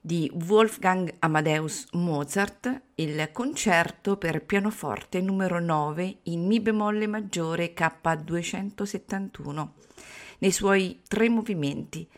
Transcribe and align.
di 0.00 0.30
Wolfgang 0.46 1.12
Amadeus 1.18 1.88
Mozart 1.92 2.82
il 2.94 3.28
concerto 3.32 4.16
per 4.16 4.44
pianoforte 4.44 5.20
numero 5.20 5.60
9 5.60 6.18
in 6.24 6.46
Mi 6.46 6.60
bemolle 6.60 7.06
maggiore 7.06 7.74
K271 7.74 9.68
nei 10.38 10.52
suoi 10.52 11.02
tre 11.06 11.28
movimenti 11.28 12.08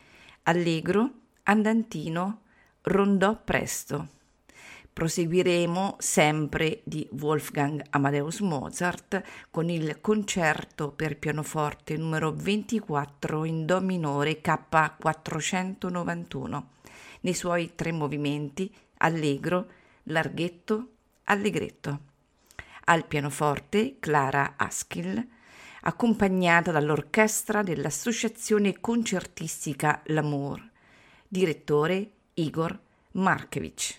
allegro, 0.42 1.10
andantino, 1.44 2.42
rondò 2.82 3.40
presto. 3.42 4.08
Proseguiremo 4.92 5.96
sempre 5.98 6.82
di 6.84 7.08
Wolfgang 7.18 7.82
Amadeus 7.90 8.40
Mozart 8.40 9.22
con 9.50 9.70
il 9.70 10.00
concerto 10.00 10.90
per 10.90 11.16
pianoforte 11.16 11.96
numero 11.96 12.32
24 12.32 13.44
in 13.44 13.64
Do 13.64 13.80
minore 13.80 14.40
K491 14.42 16.62
nei 17.20 17.34
suoi 17.34 17.74
tre 17.74 17.92
movimenti 17.92 18.72
allegro, 18.98 19.68
larghetto, 20.04 20.88
allegretto. 21.24 22.00
Al 22.84 23.06
pianoforte 23.06 23.96
Clara 23.98 24.54
Askill, 24.56 25.24
accompagnata 25.82 26.70
dall'orchestra 26.70 27.62
dell'Associazione 27.62 28.80
Concertistica 28.80 30.02
L'Amour, 30.06 30.68
direttore 31.26 32.10
Igor 32.34 32.78
Markevich. 33.12 33.98